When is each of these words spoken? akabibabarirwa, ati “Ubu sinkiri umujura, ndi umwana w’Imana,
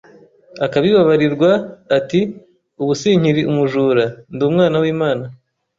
akabibabarirwa, 0.65 1.51
ati 1.97 2.19
“Ubu 2.81 2.93
sinkiri 3.01 3.41
umujura, 3.51 4.05
ndi 4.35 4.43
umwana 4.49 4.75
w’Imana, 4.83 5.25